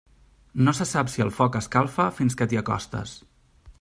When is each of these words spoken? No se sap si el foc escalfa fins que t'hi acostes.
No 0.67 0.71
se 0.77 0.87
sap 0.91 1.11
si 1.15 1.25
el 1.25 1.29
foc 1.35 1.57
escalfa 1.61 2.07
fins 2.21 2.39
que 2.41 2.49
t'hi 2.51 2.61
acostes. 2.63 3.15